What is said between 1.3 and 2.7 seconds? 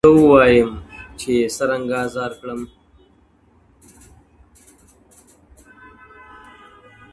یې څرنګه آزار کړم!!